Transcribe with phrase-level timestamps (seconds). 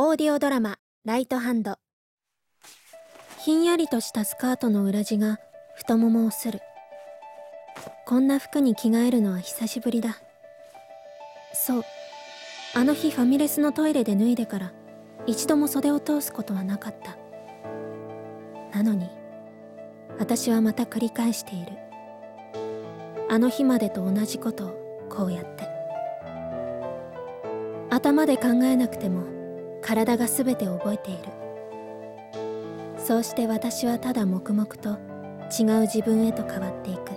[0.00, 1.74] オーディオドラマ「ライトハンド」
[3.40, 5.40] ひんやりとしたスカートの裏地が
[5.74, 6.60] 太ももをする。
[8.06, 10.18] こんな服に着替えるのは久しぶりだ。
[11.52, 11.82] そう。
[12.76, 14.72] あの日ファミレスのトイレで脱いでから
[15.26, 17.16] 一度も袖を通すことはなかった。
[18.78, 19.10] なのに
[20.20, 21.72] 私はまた繰り返している。
[23.28, 25.68] あの日までと同じことをこうやって。
[27.90, 29.37] 頭で考えなくても
[29.88, 31.20] 体が全て覚えている。
[32.98, 34.98] そうして私はただ黙々と
[35.58, 37.12] 違う自分へと変わっていく。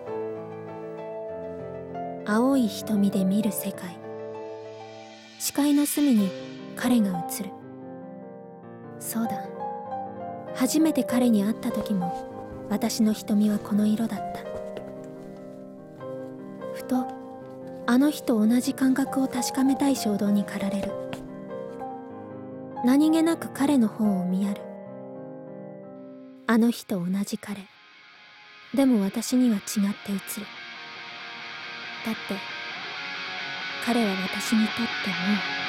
[2.25, 3.99] 青い瞳で見る世界。
[5.37, 6.31] 視界の隅に
[6.77, 7.49] 彼が映る。
[9.01, 9.45] そうだ。
[10.55, 14.39] 初めて彼に会った時も私の瞳はこの色だった。
[16.73, 17.05] ふと
[17.85, 21.00] あの日と同じ感覚を確かめたい衝動に駆られる。
[22.83, 24.61] 何気なく彼の方を見やる。
[26.47, 27.67] あの日と同じ彼。
[28.73, 30.47] でも私には違って映る。
[32.05, 32.35] だって
[33.85, 34.85] 彼は私にとっても
[35.57, 35.60] う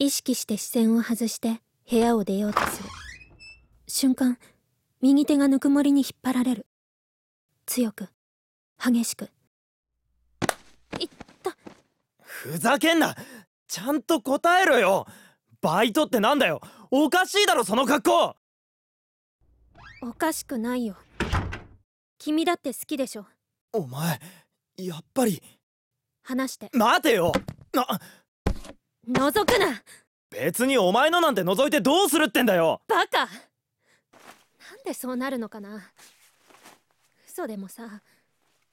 [0.00, 2.88] 意識して視線を外して部屋を出ようとする。
[3.86, 4.38] 瞬間
[5.02, 6.66] 右手がぬくもりに引っ張られる。
[7.66, 8.08] 強く
[8.82, 9.28] 激しく。
[10.98, 11.08] いっ
[11.42, 11.54] た。
[12.22, 13.14] ふざけんな。
[13.68, 15.06] ちゃんと答えろよ。
[15.60, 16.62] バイトってなんだよ。
[16.90, 18.36] おかしいだろその格好。
[20.00, 20.96] おかしくないよ。
[22.16, 23.26] 君だって好きでしょ。
[23.74, 24.18] お前
[24.78, 25.42] やっぱり。
[26.22, 26.70] 話して。
[26.72, 27.32] 待てよ。
[27.74, 27.86] な
[29.10, 29.82] 覗くな。
[30.30, 32.80] 別にお前のなんて覗いてどうするってんだよ。
[32.86, 33.18] バカ。
[33.18, 33.28] なん
[34.84, 35.90] でそうなるのかな。
[37.26, 38.02] 嘘でもさ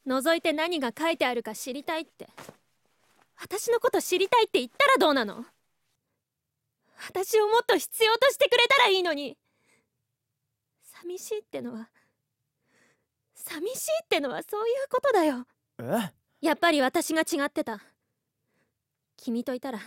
[0.05, 2.27] 覗いて何が書いてあるか知りたいって。
[3.39, 5.45] 私のこと知りたいって言ったらどうなの。
[7.07, 9.37] 私をもっと必要としてくれたらいいのに。
[10.83, 11.89] 寂しいってのは
[13.35, 15.45] 寂しいってのはそういうことだよ。
[15.79, 16.11] え？
[16.41, 17.79] やっぱり私が違ってた。
[19.15, 19.79] 君といたら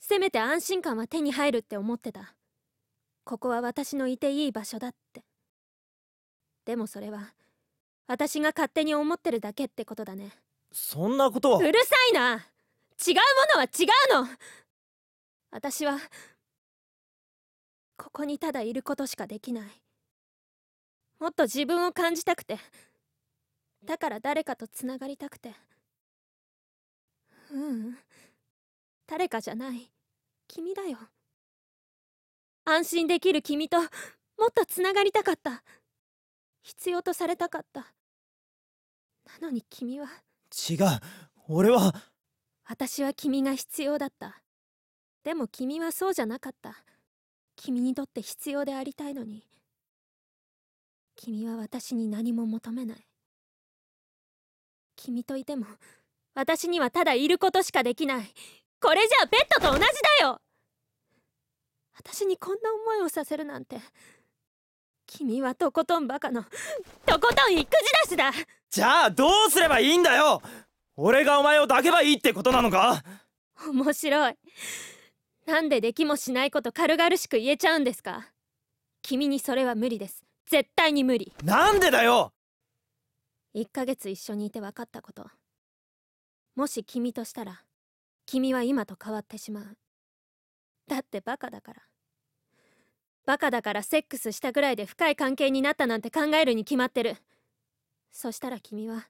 [0.00, 2.34] せめて安心感は手に入るって思ってた。
[3.24, 5.22] ここは私のいていい場所だって。
[6.64, 7.34] でもそれは
[8.06, 10.32] 私が勝手に思ってるだけってことだね。
[10.72, 11.58] そんなことは。
[11.58, 12.34] うるさいな！
[12.34, 13.20] 違うも
[13.54, 14.28] のは違うの！
[15.50, 15.98] 私は
[17.96, 19.68] ここにただいることしかできない。
[21.18, 22.58] もっと自分を感じたくて。
[23.84, 25.54] だから誰かとつながりたくて。
[27.50, 27.98] ううん
[29.08, 29.90] 誰かじゃない。
[30.46, 30.98] 君だよ。
[32.64, 33.88] 安心できる君ともっ
[34.54, 35.64] とつながりたかった。
[36.62, 37.80] 必要とされたかった。
[39.40, 40.06] なのに君は。
[40.70, 40.78] 違う。
[41.48, 41.94] 俺は。
[42.68, 44.42] 私は君が必要だった。
[45.24, 46.84] でも君はそうじゃなかった。
[47.56, 49.42] 君にとって必要でありたいのに。
[51.16, 53.08] 君は私に何も求めない。
[54.96, 55.64] 君といても
[56.34, 58.34] 私にはただいることしかできない
[58.80, 59.80] これじゃあペットと同じ
[60.20, 60.40] だよ。
[61.96, 63.78] 私にこんな思いをさせるなんて。
[65.06, 66.44] 君はとことんバカの
[67.06, 67.70] とことん育
[68.04, 68.30] 児出しだ。
[68.70, 70.42] じゃあどうすればいいんだよ。
[70.96, 73.02] 俺がお前を抱けばいいってことなのか。
[73.70, 74.36] 面白い。
[75.46, 78.28] なんでできもしないこと軽々しく言えちゃうんですか。
[79.02, 80.22] 君にそれは無理です。
[80.46, 81.32] 絶対に無理。
[81.42, 82.32] なんでだよ。
[83.54, 85.26] 1ヶ月一緒にいて分かったこと。
[86.54, 87.62] もし君としたら
[88.30, 89.64] 君は今と変わってしまう。
[90.86, 91.82] だってバカだから。
[93.24, 97.16] バカだからセックスしたぐらいで深い関係になったなんて考えるに決まってる。
[98.12, 99.08] そしたら君は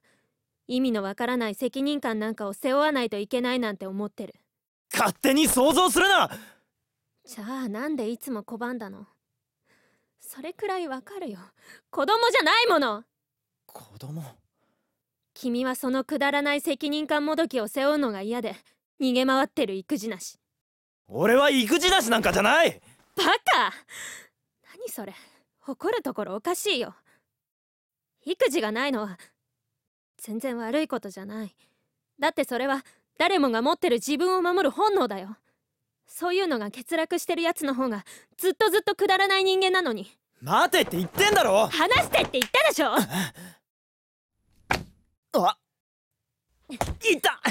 [0.67, 4.35] 意味のわからない責任感なんかを背負わないといけないなんて思ってる。
[4.93, 6.29] 勝手に想像するな！
[7.25, 9.05] じゃあなんでいつも拒んだの？
[10.21, 11.39] それくらいわかるよ。
[11.91, 13.03] 子供じゃないもの！
[13.65, 14.23] 子供？
[15.33, 18.55] 君はそのくだらない責任感もどきを背負うのが嫌で
[18.99, 20.37] 逃げ回ってる育児なし。
[21.07, 22.81] 俺は育児なしなんかじゃない！
[23.15, 23.73] バカ！
[24.77, 25.13] 何それ。
[25.67, 26.95] 怒るところおかしいよ。
[28.25, 29.17] 育児がないのは
[30.17, 31.55] 全然悪いことじゃない。
[32.19, 32.83] だってそれは
[33.17, 35.37] 誰もが持ってる自分を守る本能だよ。
[36.05, 38.03] そういうのが欠落してるやつの方が
[38.37, 40.11] ずっとずっとくだらない人間なのに。
[40.41, 41.67] 待てって言ってんだろ！
[41.67, 42.95] 話してって言ったでしょ！
[45.33, 45.57] あ
[46.69, 46.77] い
[47.21, 47.41] た！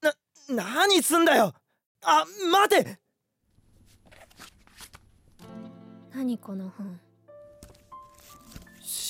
[0.00, 0.14] な
[0.48, 1.52] 何すんだよ。
[2.04, 2.98] あ待て。
[6.14, 7.00] 何この本。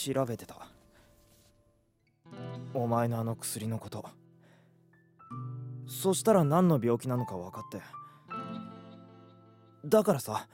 [0.04, 0.66] 調べてた。
[2.72, 4.04] お前のあの薬のこと。
[5.86, 7.80] そしたら何の病気なのか分かって。
[9.84, 10.48] だからさ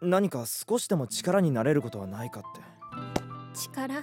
[0.00, 2.60] 何か少しでも力になれることはないかって。
[3.54, 4.02] 力？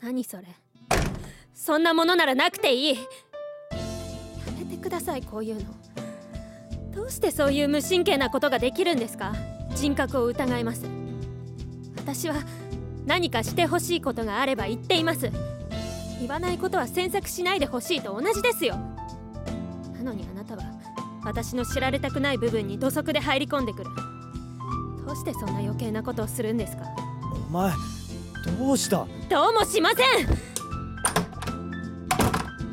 [0.00, 0.44] 何それ？
[1.54, 2.98] そんなものならなくていい
[4.86, 5.62] くださいこういうの。
[6.94, 9.34] どうしてそういう無神経なことができるんですか？
[9.74, 10.84] 人格を疑います。
[11.96, 12.36] 私は
[13.04, 15.32] 何かしてほしいことがあれば言っています。
[16.20, 18.76] 言わないことは詮索しないでほしいと同じですよ。
[19.96, 20.62] なのにあなたは
[21.24, 23.90] 私の知られたくない部分に土足で入り込んでくる。
[25.04, 26.84] どうしてそんな余計なことをするんですか？
[27.48, 27.72] お前
[28.56, 29.04] どうした？
[29.28, 30.28] どうもしません！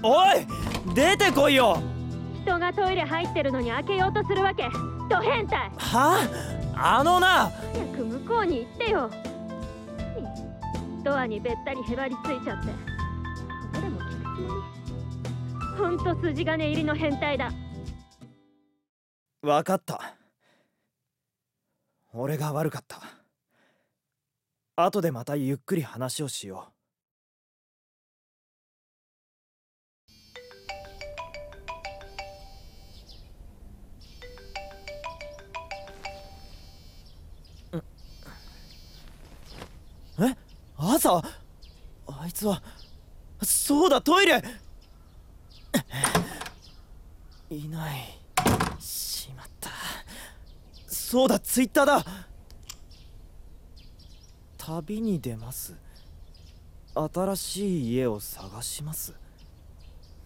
[0.03, 0.45] おい
[0.93, 1.81] 出てこいよ
[2.43, 4.69] 人がトイレ入ってるのに開けようとするわけ。
[5.09, 5.71] ド変態。
[5.77, 6.19] は？
[6.75, 7.49] ああのな。
[7.49, 9.09] 早く向こうに行ってよ。
[11.03, 12.67] ドアにべったりへばりついちゃって。
[13.73, 14.13] どれも聞く
[15.77, 17.51] つもりほんと筋金入りの変態だ。
[19.41, 20.15] 分かった。
[22.13, 22.99] 俺が悪かった。
[24.75, 26.72] 後でまたゆっくり話をしよう
[40.19, 40.35] え？
[40.77, 41.23] 朝？
[42.07, 42.61] あいつは？
[43.41, 44.43] そうだトイレ！
[47.49, 48.19] いない。
[48.79, 49.69] しまった。
[50.87, 52.05] そうだツイッターだ。
[54.57, 55.75] 旅に出ます。
[56.95, 59.13] 新しい家を探します。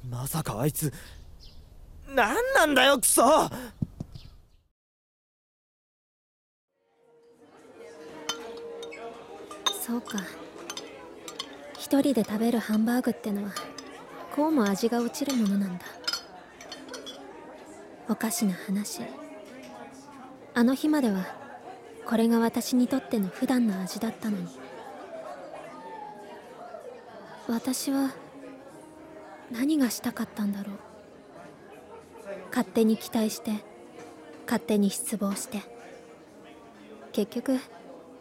[0.10, 0.94] まさかあいつ
[2.08, 3.50] 何なんだよクソ！
[9.88, 10.18] そうか。
[11.80, 13.52] 一人で食べるハンバーグってのは
[14.36, 15.86] こうも味が落ちるものなんだ。
[18.10, 19.00] おかしな話。
[20.54, 21.26] あの日までは
[22.06, 24.48] これが私にとっての普段の味だったのに。
[27.48, 28.12] 私は
[29.50, 30.76] 何がしたかったんだろう。
[32.50, 33.54] 勝手に期待して
[34.46, 35.62] 勝手に失望して。
[37.14, 37.58] 結局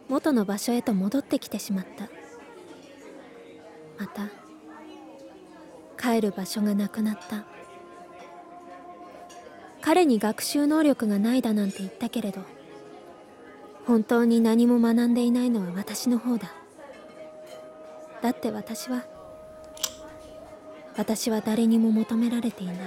[0.09, 2.09] 元の場所へと戻ってきてしまった。
[3.99, 4.29] また
[5.97, 7.45] 帰る場所がなくなった。
[9.81, 12.41] 彼に学習能力がないだなんて言ったけれど
[13.85, 16.51] 本当に何も学んでいないのは私の方だ。
[18.21, 19.05] だって私は
[20.97, 22.77] 私は誰にも求められていない。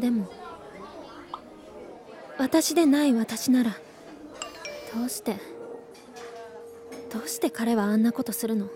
[0.00, 0.28] でも
[2.38, 3.76] 私でない私なら
[4.94, 5.36] どうして？
[7.12, 8.68] どうして彼はあんなことするの？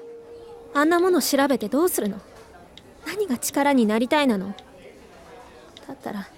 [0.74, 2.18] あんなもの調べてどうするの？
[3.06, 4.54] 何が力になりたいなの？
[5.86, 6.28] だったら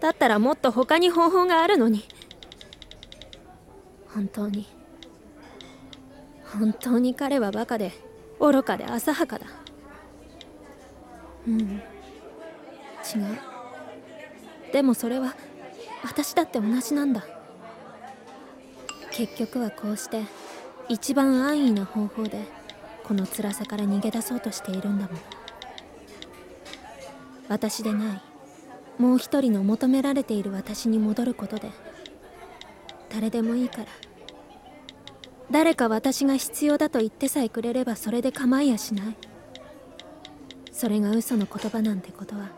[0.00, 2.04] だったらもっと他に方法があるのに。
[4.08, 4.66] 本当に
[6.44, 7.92] 本当に彼はバカで
[8.40, 9.46] 愚かで浅はかだ。
[11.46, 11.60] うん。
[11.60, 11.82] 違う。
[14.72, 15.34] でもそれは
[16.02, 17.26] 私だって同じなんだ。
[19.16, 20.20] 結局はこうして
[20.90, 22.42] 一番安易な方法で
[23.02, 25.18] この辛さから逃げ出そうとしているんだもん。
[27.48, 28.22] 私でない。
[28.98, 31.70] もう一人の求められている私に戻ることで
[33.08, 33.86] 誰でもいいから。
[35.50, 39.16] 誰か私が必要だと言ってさえくれればそれで構いやしない。
[40.72, 42.50] それが嘘の言葉なんてことは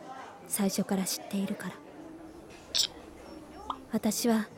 [0.49, 1.75] 最初から知っているから。
[3.93, 4.49] 私は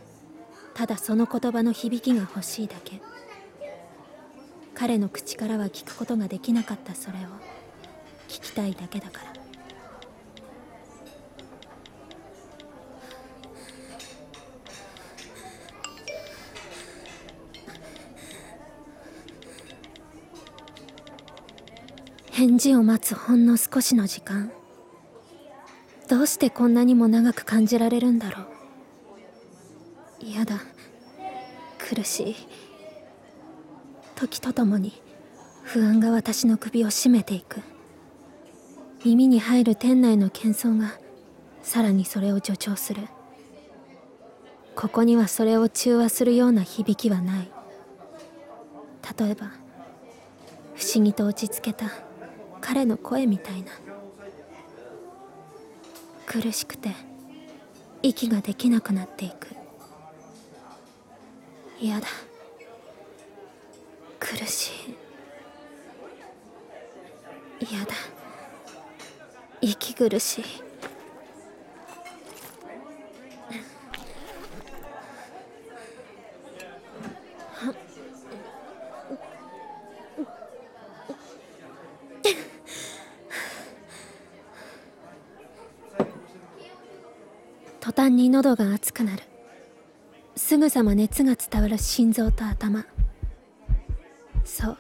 [0.80, 3.02] ただその言葉の響きが欲しいだけ。
[4.74, 7.20] 彼の口からは聞くことができなかったそれを
[8.28, 9.32] 聞きたいだけだから。
[22.30, 24.50] 返事を待つほんの少しの時間。
[26.08, 28.46] どうしてこんなにも長く感じられるんだろう
[30.22, 30.60] 嫌だ
[32.00, 32.34] 苦し
[34.16, 35.02] 時とともに
[35.62, 37.60] 不安が私の首を絞めていく。
[39.04, 40.98] 耳に入る店内の喧騒が
[41.62, 43.06] さらにそれを助長する。
[44.74, 47.50] ここにはそれを中和するような響きはない。
[49.18, 49.50] 例えば
[50.74, 51.86] 不思議と落ち着けた
[52.62, 53.72] 彼の声みたいな。
[56.26, 56.90] 苦しくて
[58.02, 59.59] 息ができなくなっていく。
[61.80, 62.06] 嫌だ。
[64.18, 64.70] 苦し
[67.58, 67.64] い。
[67.72, 67.94] 嫌だ。
[69.62, 70.44] 息苦しい。
[87.80, 89.29] 途端に喉が熱くなる。
[90.60, 92.84] ぐさま熱が伝わる心臓と頭。
[94.44, 94.78] そう。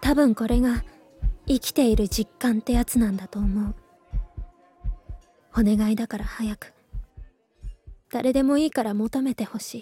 [0.00, 0.82] 多分これが
[1.46, 3.74] 生きている実感ってやつなんだと思う。
[5.56, 6.72] お願いだから早く。
[8.10, 9.78] 誰でもいいから求めてほし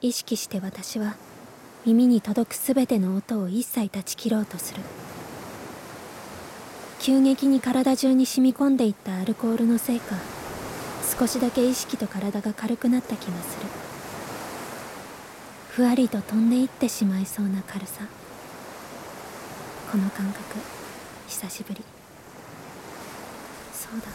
[0.00, 0.08] い。
[0.08, 1.16] 意識して私は
[1.84, 4.80] 耳に届く全ての音を一切断ち切ろうとする。
[6.98, 10.35] 急激に体中に染み込んでいったアルコールのせいか。
[11.18, 13.66] 少しだけ意識と体が軽くなった気がする。
[15.70, 18.02] ふわりと飛んでいってしまいそうな軽さ。
[19.92, 20.56] この感覚。
[21.28, 21.82] 久しぶり。
[23.72, 24.06] そうだ。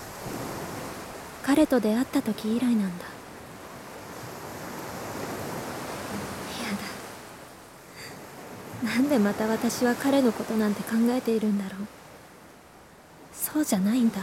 [1.44, 3.06] 彼と出会った時以来なんだ。
[8.84, 8.96] 嫌だ。
[8.96, 11.88] なんでまた私は彼のことなんて考えているんだろう。
[13.34, 14.22] そうじゃないんだ。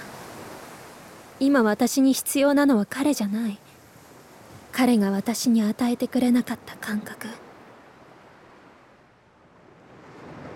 [1.40, 3.58] 今私に必要なのは彼じゃない。
[4.72, 7.28] 彼が私に与えてくれなかった感覚。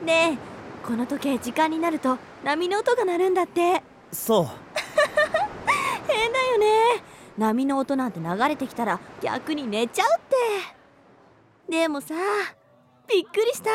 [0.04, 3.82] ねえこの時計時間になると波の音が鳴るんだって。
[4.12, 4.46] そう。
[6.08, 7.02] 変だよね。
[7.38, 10.36] 波の音なんて流れてきたら逆に寝ちゃうって。
[11.70, 12.14] でもさ
[13.08, 13.70] びっくりした。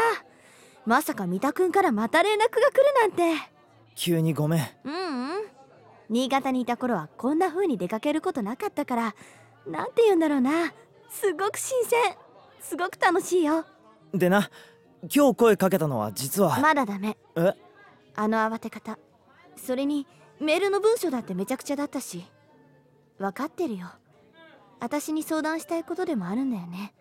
[0.86, 3.50] まさか三田くんからまた連絡が来るなんて。
[3.96, 4.70] 急にごめん。
[4.84, 5.57] うんうん
[6.10, 9.16] 新潟にいた頃はこんな風に出かけることなかったから
[9.68, 10.72] なんて言うんだろうな。
[11.10, 12.16] すごく新鮮。
[12.62, 13.66] すごく楽しいよ。
[14.14, 14.50] でな
[15.14, 16.60] 今日声かけたのは実は。
[16.60, 17.18] まだダメ。
[17.36, 17.54] え？
[18.16, 18.98] あの慌て方。
[19.56, 20.08] それに
[20.40, 22.26] メールの文章だってめちゃくちゃだったし。
[23.20, 23.88] 分かってるよ。
[24.80, 26.94] 私に相談したいことでもあるんだよね。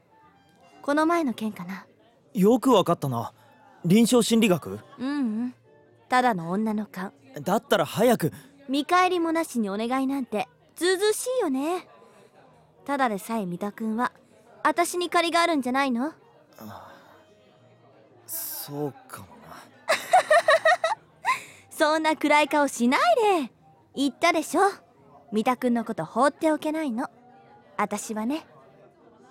[0.83, 1.87] この前の件かな。
[2.35, 3.33] よくわかったな。
[3.85, 4.81] 臨床心理学？
[4.99, 5.13] うんう
[5.47, 5.55] ん。
[6.09, 7.13] ただの女の勘。
[7.41, 8.33] だったら早く
[8.69, 11.89] 見返りもなしにお願いなんてずうずうしいよね。
[12.85, 14.13] ただでさえ三田君は
[14.65, 16.13] 私に借りがあるんじゃないの？
[18.27, 19.57] そうかもな。
[21.71, 23.01] そんな暗い顔しない
[23.47, 23.53] で。
[23.95, 24.63] 言ったでしょ？
[25.33, 27.09] 三田君のこと放っておけないの。
[27.77, 28.47] 私はね。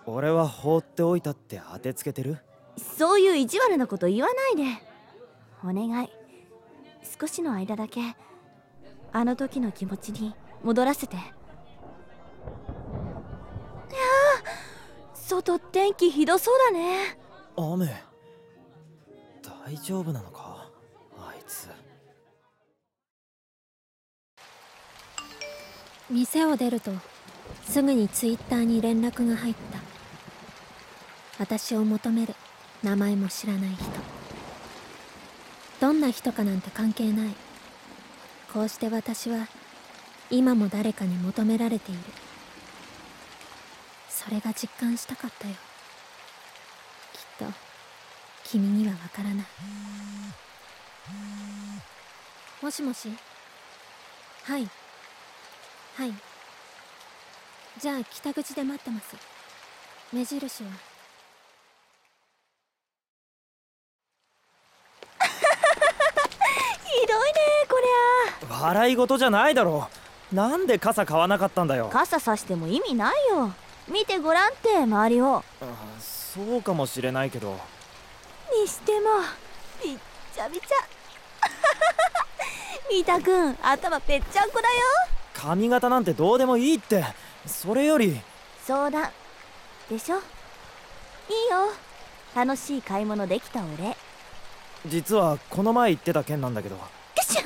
[0.06, 2.38] 俺は放っておいたって当てつけてる？
[2.78, 4.64] そういう意地悪なこと言わないで。
[5.64, 6.10] お願い。
[7.20, 8.16] 少しの間だけ
[9.18, 11.16] あの時の気持ちに戻らせて。
[11.16, 17.18] いやー外天気ひどそうだね。
[17.56, 17.88] 雨。
[19.42, 20.70] 大丈夫なのか？
[21.18, 21.70] あいつ。
[26.10, 26.92] 店を出ると
[27.64, 29.80] すぐにツイッターに連絡が入った。
[31.40, 32.36] 私を求める
[32.84, 33.86] 名前も知らない人。
[35.80, 37.30] どんな人かなんて関係ない
[38.56, 39.50] こうして私は
[40.32, 42.00] 今も誰かに求められている。
[44.08, 45.54] それが実感したかったよ。
[47.12, 47.54] きっと
[48.46, 49.46] 君にはわからない。
[52.62, 53.10] もしもし？
[54.46, 54.70] はい。
[55.98, 56.14] はい。
[57.78, 59.18] じゃあ北口で待ってます。
[60.14, 60.70] 目印は
[66.86, 69.90] ひどいねこりゃ笑い事じゃないだろ
[70.32, 70.36] う。
[70.36, 71.90] なんで傘買わなかったんだよ。
[71.92, 73.54] 傘さしても意味ないよ。
[73.88, 75.44] 見てごらんって周りを。
[75.62, 75.66] あ
[76.00, 77.58] そうかもしれないけど。
[78.62, 79.08] にしても
[79.84, 79.98] びっ
[80.34, 80.66] ちゃびちゃ。
[82.90, 84.68] 三田くん頭ぺっちゃんこだよ。
[85.34, 87.04] 髪型なんてどうでもいいって。
[87.46, 88.20] それより。
[88.66, 89.10] 相談。
[89.90, 90.18] でしょ？
[90.18, 90.22] いい
[91.52, 91.72] よ。
[92.36, 93.96] 楽しい買い物できたお礼
[94.86, 96.76] 実はこの前言ってた件なんだけど。
[96.76, 96.82] よ
[97.22, 97.42] っしゃ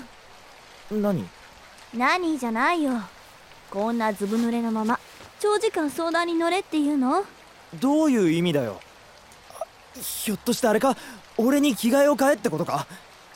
[0.92, 1.28] 何？
[1.94, 3.02] 何じゃないよ。
[3.70, 5.00] こんなずぶ濡れのまま
[5.40, 7.24] 長時間相談に乗れっていうの？
[7.80, 8.80] どういう意味だよ。
[9.60, 9.64] あ
[10.00, 10.96] ひょっとしてあれか？
[11.38, 12.88] 俺に着替えを買えってことか？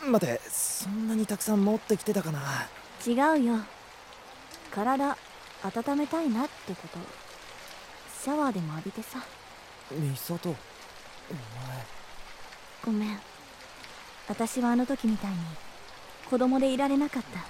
[0.06, 2.42] 待てそんなにたくさん持ってきてたかな。
[3.06, 3.60] 違うよ。
[4.74, 5.18] 体
[5.64, 6.98] 温めたいなってこと。
[8.24, 9.20] シャワーでも浴びてさ。
[9.92, 10.56] 美里お
[12.86, 13.20] ごめん。
[14.28, 15.38] 私はあの時みたいに
[16.34, 17.46] 子供でいられなかった。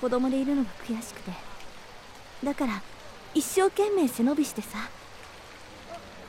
[0.00, 1.32] 子供でいるのが悔しくて。
[2.44, 2.80] だから
[3.34, 4.78] 一生懸命背伸びしてさ。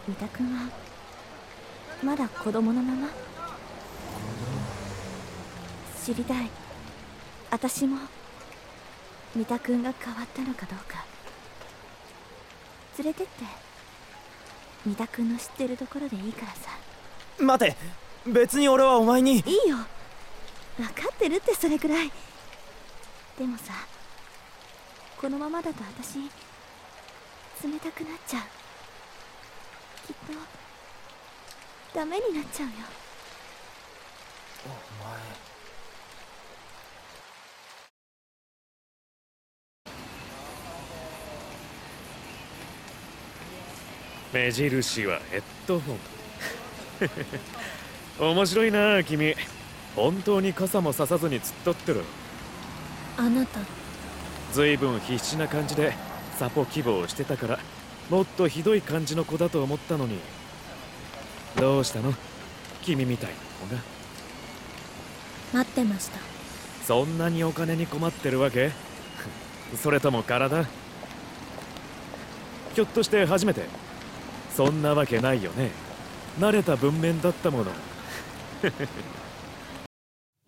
[0.07, 0.71] 三田君は
[2.03, 3.09] まだ子供のまま？
[6.03, 6.49] 知りたい。
[7.51, 7.99] 私も
[9.35, 11.05] 三田君が変わったのかどうか。
[12.97, 13.43] 連れてって。
[14.83, 16.71] 三田君の知ってるところでいいからさ。
[17.37, 17.77] 前待て。
[18.25, 19.41] 別に俺はお前に。
[19.41, 19.77] いいよ
[20.77, 22.11] 分かってるってそれくらい。
[23.37, 23.73] でもさ
[25.19, 26.19] このままだと私
[27.65, 28.41] 冷たくなっちゃう。
[30.07, 30.33] きっと
[31.97, 32.73] ダメになっちゃうよ。
[34.65, 34.69] お
[35.03, 35.43] 前。
[44.33, 45.99] 目印はヘッドホン。
[48.33, 49.35] 面白いな君。
[49.95, 52.03] 本当に傘もささずに突っ立ってる。
[53.17, 53.59] あなた。
[54.51, 55.93] ずいぶん必死な感じで
[56.37, 57.59] サポ希望してたから
[58.09, 60.19] もっとひどい感じの子だと思ったのに。
[61.55, 62.13] どうしたの？
[62.81, 63.35] 君みたいな
[63.67, 63.81] 子が。
[65.53, 66.17] 待ってました。
[66.85, 68.71] そんなにお金に困ってるわけ？
[69.81, 70.65] それとも体
[72.73, 73.65] ひょっとして初めて？
[74.55, 75.69] そんなわけないよね。
[76.39, 77.71] 慣れた文面だったもの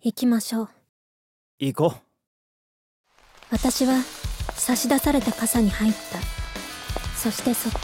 [0.06, 0.68] 行きましょう。
[1.58, 1.96] 行こ
[3.50, 4.04] 私は
[4.54, 6.20] 差し出された傘に入った。
[7.18, 7.78] そしてそっと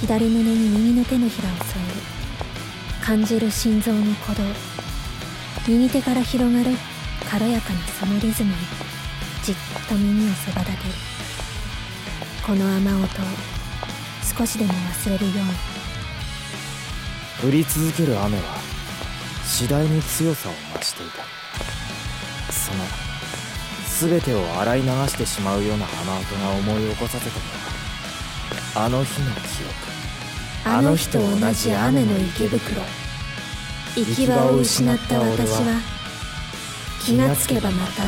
[0.00, 3.02] 左胸に右の手のひらを添える。
[3.02, 4.44] 感じる心臓の鼓動。
[5.66, 6.76] 右手から広がる。
[7.30, 8.56] 軽やかなそのリズムに。
[9.42, 9.54] じっ
[9.88, 10.94] と耳をそば立てる
[12.46, 13.06] この雨音を。
[14.38, 15.34] 少しでも忘れるよう
[17.46, 17.48] に。
[17.48, 18.59] う降り続ける雨は
[19.50, 21.24] 次第に強さを増していた。
[22.52, 22.84] その
[24.08, 27.42] 全てを洗い流してしまうような雨音が思い起こさせたの
[28.80, 30.70] はあの日の記憶。
[30.76, 32.80] あの日と同じ雨の池袋。
[33.96, 35.80] 行き場を失った私は
[37.04, 38.04] 気がつけばまた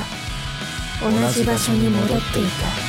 [1.04, 2.81] 同じ場所に戻っていた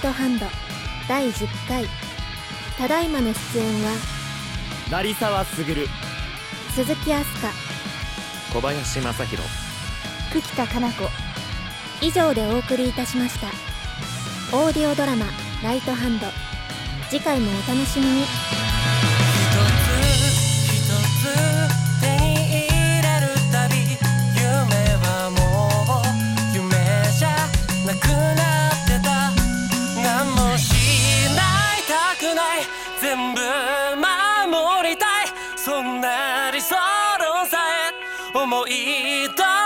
[0.00, 0.46] トハンド
[1.08, 1.84] 第10回。
[2.78, 3.96] ただいまの出演は
[4.90, 5.64] 成沢卓
[6.74, 7.52] 鈴木飛鳥
[8.52, 9.48] 小林正宏
[10.32, 11.08] 久喜田かな子。
[12.00, 13.48] 以上でお送りいたしました。
[14.56, 15.26] オーディオドラマ
[15.64, 16.26] 「ライトハンド」
[17.10, 18.24] 次回もお楽しみに
[36.18, 36.74] りそんな理想
[37.18, 37.58] 論さ
[38.34, 39.57] え思い出